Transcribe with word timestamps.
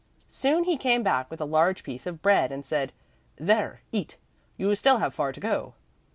Soon 0.27 0.63
he 0.63 0.77
came 0.77 1.03
back 1.03 1.29
with 1.29 1.39
a 1.41 1.45
large 1.45 1.83
piece 1.83 2.07
of 2.07 2.23
bread 2.23 2.51
and 2.51 2.65
said: 2.65 2.91
"There, 3.35 3.83
eat; 3.91 4.17
you 4.57 4.73
still 4.73 4.97
have 4.97 5.13
far 5.13 5.31
to 5.31 5.39
go." 5.39 5.75